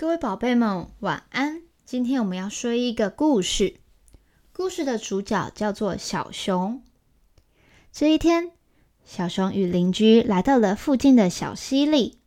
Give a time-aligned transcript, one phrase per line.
[0.00, 1.60] 各位宝贝们，晚安。
[1.84, 3.74] 今天我们要说一个故事，
[4.50, 6.82] 故事的主角叫做小熊。
[7.92, 8.52] 这一天，
[9.04, 12.18] 小熊与邻居来到了附近的小溪里，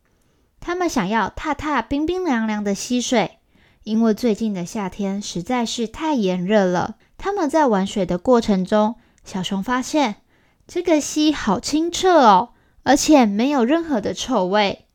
[0.60, 3.40] 他们想要踏踏冰冰凉凉的溪水，
[3.82, 6.94] 因为最近的夏天实在是太炎热了。
[7.18, 8.94] 他们在玩水的过程中，
[9.24, 10.22] 小熊发现
[10.68, 12.50] 这个溪好清澈哦，
[12.84, 14.86] 而且没有任何的臭味，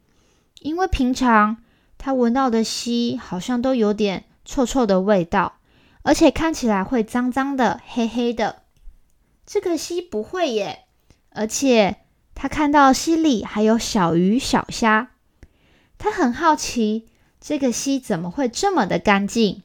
[0.61, 1.57] 因为平常。
[2.02, 5.60] 他闻到的溪好像都有点臭臭的味道，
[6.01, 8.64] 而且看起来会脏脏的、黑黑的。
[9.46, 10.86] 这个溪不会耶，
[11.32, 11.97] 而且
[12.33, 15.11] 他看到溪里还有小鱼小虾，
[15.97, 17.10] 他很好奇
[17.41, 19.63] 这个溪怎么会这么的干净。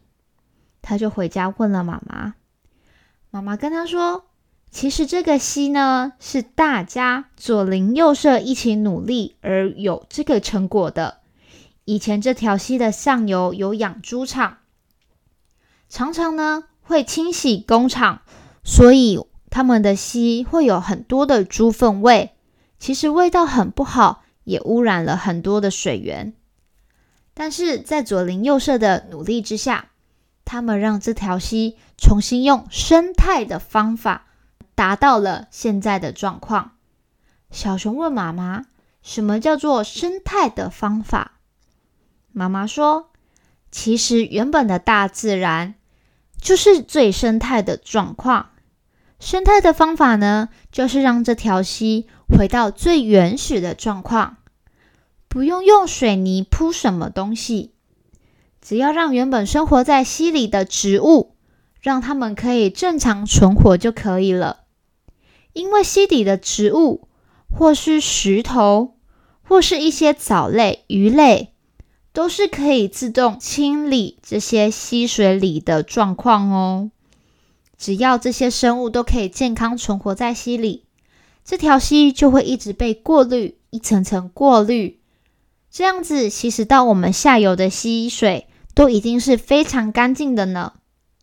[0.83, 2.35] 他就回家问了妈妈，
[3.31, 4.27] 妈妈跟他说
[4.73, 11.21] ：“其实这个溪呢，是大家左邻右舍一起努力而有这个成果的。”
[11.85, 14.59] 以前这条溪的上游有养猪场，
[15.89, 18.23] 常常呢会清洗工厂，
[18.65, 22.35] 所以他们的溪会有很多的猪粪味，
[22.79, 26.35] 其实味道很不好，也污染了很多的水源。
[27.35, 29.91] 但是在左邻右舍的努力之下，
[30.47, 34.27] 他们让这条溪重新用生态的方法，
[34.75, 36.73] 达到了现在的状况。
[37.51, 38.65] 小熊问妈妈
[39.03, 41.33] ：“什么叫做生态的方法？”
[42.37, 43.11] 妈妈说
[43.71, 45.77] ：“其实原本的大自然
[46.41, 48.51] 就是最生态的状况。
[49.21, 54.39] 生态的方法呢，就是让这条溪回到最原始的状况，
[55.29, 57.73] 不用用水泥铺什么东西，
[58.61, 61.37] 只要让原本生活在溪里的植物，
[61.81, 64.65] 让它们可以正常存活就可以了。
[65.53, 67.07] 因为溪底的植物，
[67.49, 68.97] 或是石头，
[69.45, 71.53] 或是一些藻类、鱼类。”
[72.15, 76.91] 都是可以自动清理这些溪水里的状况哦。
[77.77, 80.85] 只要这些生物都可以健康存活在溪里，
[81.45, 85.01] 这条溪就会一直被过滤，一层层过滤。
[85.71, 90.75] 这样子，其实到我们下游的溪水都已经是非常干净的呢。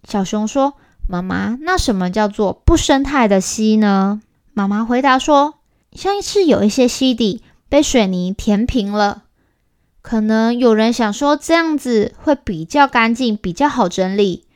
[0.03, 0.73] 小熊说
[1.08, 4.22] ：“妈妈，那什么叫做不生态的溪呢？”
[4.53, 5.53] 妈妈回答说
[5.96, 9.23] ：“像是有一些溪底被水泥填平了。”
[10.01, 14.47] 可能有人想说这样子会比较干净，比较好整理。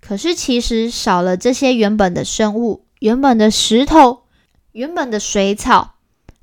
[0.00, 4.24] 可是其实少了这些原本的生物、原本的石头、
[4.72, 5.94] 原本的水草，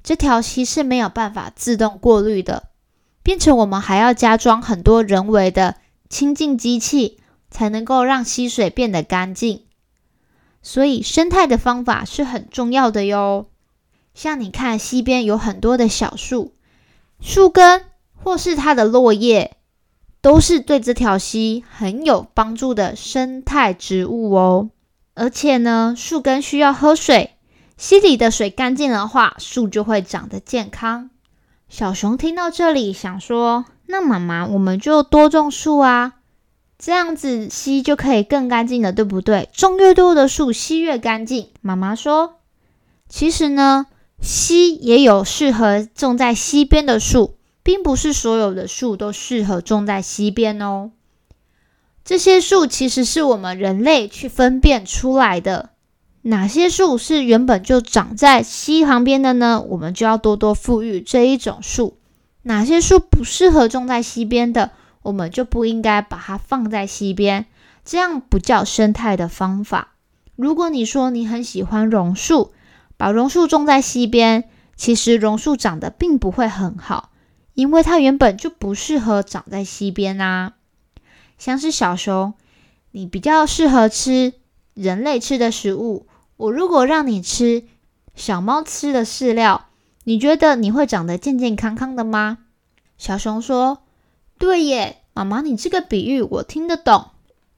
[0.02, 2.70] 这条溪是没有办法自动过滤的，
[3.22, 5.76] 变成我们还要加装很多人为的
[6.10, 7.20] 清净机器，
[7.52, 9.66] 才能够让溪水变得干净。
[10.64, 13.48] 所以生态的方法是很重要的哟。
[14.14, 16.56] 像你看溪边有很多的小树，
[17.22, 17.86] 树根。
[18.24, 19.58] 或是它的落叶，
[20.22, 24.70] 都是对这条溪很有帮助的生态植物哦。
[25.16, 27.36] 而且呢，树根需要喝水，
[27.78, 31.10] 溪里的水干净的话，树就会长得健康。
[31.68, 36.14] 小熊听到这里，想说：“那妈妈，我们就多种树啊，
[36.78, 39.50] 这样子溪就可以更干净了，对不对？
[39.54, 42.40] 种越多的树，溪越干净。”妈妈说
[43.08, 43.88] ：“其实呢，
[44.22, 50.92] 溪也有适合种在溪边的树。”并不是所有的树都适合种在溪边哦。
[52.04, 55.70] 这些树其实是我们人类去分辨出来的。
[56.24, 59.62] 哪些树是原本就长在溪旁边的呢？
[59.62, 61.98] 我们就要多多富裕这一种树。
[62.42, 64.72] 哪些树不适合种在溪边的，
[65.04, 67.46] 我们就不应该把它放在溪边。
[67.86, 69.96] 这样不叫生态的方法。
[70.36, 72.54] 如果你说你很喜欢榕树，
[72.98, 74.46] 把榕树种在溪边，
[74.76, 77.09] 其实榕树长得并不会很好。
[77.60, 80.54] 因为它原本就不适合长在溪边啊，
[81.38, 82.34] 像是小熊，
[82.92, 84.32] 你比较适合吃
[84.74, 86.08] 人类吃的食物。
[86.38, 87.66] 我如果让你吃
[88.16, 89.66] 小猫吃的饲料，
[90.06, 92.38] 你觉得你会长得健健康康的吗？
[92.98, 93.80] 小熊说
[94.40, 97.08] ：“对耶，妈妈，你这个比喻我听得懂。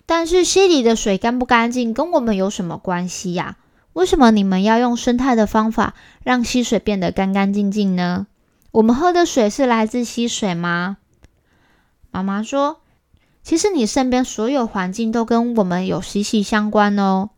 [0.08, 3.58] 但是溪里的水干不干净跟我们有什么关系呀？
[3.94, 5.94] 为什么你们要用生态的方法
[6.24, 8.26] 让溪水变得干干净净呢？”
[8.72, 10.98] 我们喝的水是来自溪水吗？
[12.10, 12.80] 妈妈说
[13.44, 17.32] ：“其实你身边所有环境都跟我们有息息相关哦。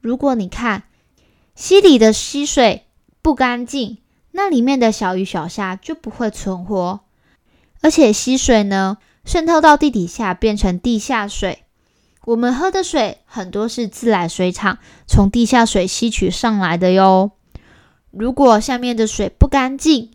[0.00, 0.84] 如果你看
[1.56, 2.86] 溪里的溪水
[3.20, 3.98] 不干净，
[4.30, 7.00] 那里面的小鱼小虾就不会存活。
[7.82, 11.64] 而且溪水呢，渗透到地底下变成地下水。
[12.26, 17.32] 我们喝的水很多是自来水厂从地下水吸取上来的哟。
[18.12, 20.12] 如果下面的水不干净，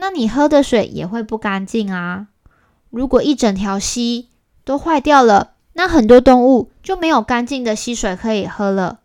[0.00, 2.28] 那你喝的水也会不干净啊！
[2.88, 4.30] 如果一整条溪
[4.64, 9.00] 都坏掉了，那很多动物就没有干净的溪水可以喝了。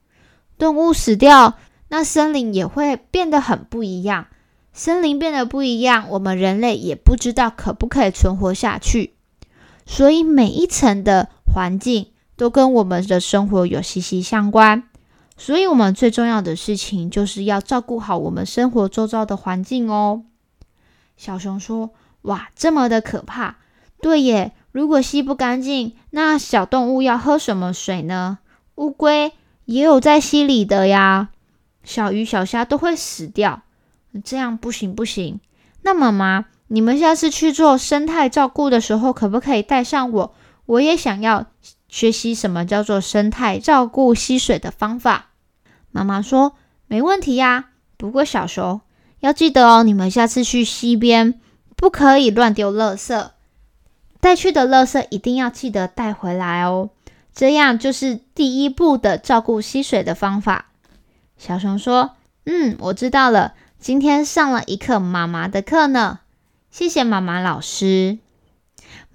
[0.58, 1.56] 动物死掉，
[1.90, 4.28] 那森林也会变得很不一样。
[4.72, 9.16] 森林变得不一样，我们人类也不知道可不可以存活下去。
[9.86, 12.08] 所以每一层的环境
[12.38, 14.84] 都跟我们的生活有息息相关。
[15.38, 20.24] 所以，我们最重要的事情就是要照顾好我们生活周遭的环境哦。
[21.18, 21.92] 小熊说
[22.24, 23.56] ：“哇，这么的可怕！
[24.02, 28.40] 对耶，如果吸不干净，那小动物要喝什么水呢？
[28.76, 29.34] 乌龟
[29.66, 31.30] 也有在溪里的呀，
[31.84, 33.62] 小鱼小虾都会死掉。
[34.24, 35.40] 这样不行不行。
[35.82, 40.36] 那妈妈，你们下次去做生态照顾的时候，可不可以带上我？
[40.66, 41.48] 我也想要。”
[41.88, 45.28] 学习什么叫做生态照顾吸水的方法？
[45.92, 46.58] 妈妈说
[46.88, 47.70] 没问题呀。
[47.96, 48.82] 不过小熊
[49.26, 51.40] 要记得哦，你们下次去溪边
[51.76, 53.32] 不可以乱丢垃圾，
[54.20, 56.92] 带去的垃圾一定要记得带回来哦。
[57.34, 60.68] 这样就是第一步的照顾溪水的方法。
[61.40, 62.12] 小熊说
[62.46, 63.56] ：“嗯，我知道了。
[63.80, 66.20] 今天上了一课妈妈的课呢，
[66.70, 68.20] 谢谢妈妈老师。”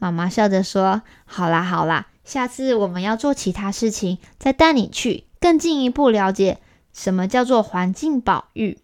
[0.01, 6.59] 妈妈笑着说：“好啦，好啦。”下次我们要做其他事情，再带你去更进一步了解
[6.93, 8.79] 什么叫做环境保育。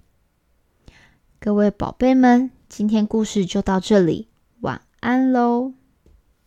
[1.39, 4.29] 各位宝贝们，今天故事就到这里，
[4.61, 5.76] 晚安喽。